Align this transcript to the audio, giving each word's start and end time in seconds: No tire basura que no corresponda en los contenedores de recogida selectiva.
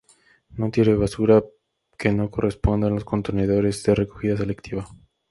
No 0.59 0.71
tire 0.75 0.95
basura 0.95 1.43
que 1.95 2.11
no 2.11 2.31
corresponda 2.31 2.87
en 2.87 2.95
los 2.95 3.05
contenedores 3.05 3.83
de 3.83 3.93
recogida 3.93 4.35
selectiva. 4.35 4.87